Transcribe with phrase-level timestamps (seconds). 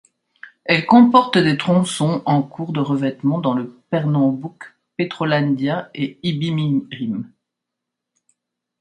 [0.65, 7.31] Elle comporte des tronçons encours de revêtement dans le Pernambouc, Petrolândia et Ibimirim.